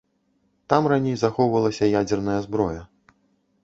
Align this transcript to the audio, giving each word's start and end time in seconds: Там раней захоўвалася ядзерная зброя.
Там 0.73 0.89
раней 0.93 1.15
захоўвалася 1.25 1.93
ядзерная 2.01 2.39
зброя. 2.51 2.81